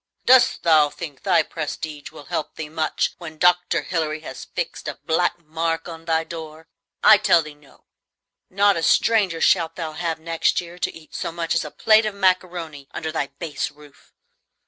[0.25, 3.83] Dost thou think thy prestige will help thee much when Dr.
[3.83, 6.67] Hilary has fixed a black mark on thy door!
[7.03, 7.85] I tell thee no;
[8.49, 12.07] not a stranger shalt thou have next year to eat so much as a plate
[12.07, 14.11] of macaroni under thy base roof!